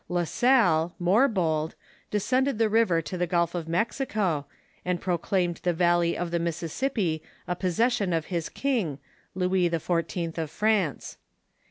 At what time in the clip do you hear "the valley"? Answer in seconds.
5.61-6.17